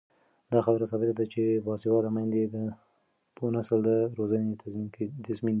دا 0.51 0.59
خبره 0.65 0.85
ثابته 0.91 1.13
ده 1.19 1.25
چې 1.33 1.41
باسواده 1.65 2.09
میندې 2.15 2.43
د 2.55 2.57
پوه 3.35 3.49
نسل 3.55 3.79
د 3.87 3.89
روزنې 4.17 4.51
تضمین 4.61 4.87
دي. 5.23 5.33